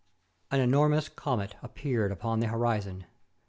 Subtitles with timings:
[0.51, 3.05] ]An enormous comet appeared upon the horizon.